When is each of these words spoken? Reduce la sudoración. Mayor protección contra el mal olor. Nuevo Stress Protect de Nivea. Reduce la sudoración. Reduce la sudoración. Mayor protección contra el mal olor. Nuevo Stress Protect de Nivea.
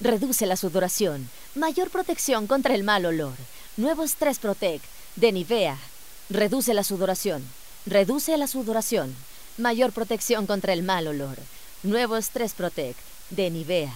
Reduce 0.00 0.46
la 0.46 0.56
sudoración. 0.56 1.28
Mayor 1.56 1.90
protección 1.90 2.46
contra 2.46 2.76
el 2.76 2.84
mal 2.84 3.04
olor. 3.04 3.34
Nuevo 3.76 4.06
Stress 4.06 4.38
Protect 4.38 4.84
de 5.16 5.32
Nivea. 5.32 5.76
Reduce 6.30 6.72
la 6.72 6.84
sudoración. 6.84 7.44
Reduce 7.84 8.36
la 8.36 8.46
sudoración. 8.46 9.16
Mayor 9.56 9.90
protección 9.90 10.46
contra 10.46 10.72
el 10.72 10.84
mal 10.84 11.08
olor. 11.08 11.36
Nuevo 11.82 12.16
Stress 12.16 12.52
Protect 12.52 12.98
de 13.30 13.50
Nivea. 13.50 13.92